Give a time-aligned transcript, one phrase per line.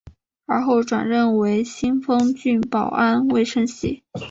[0.47, 4.01] 而后转任为新丰郡保安卫生系。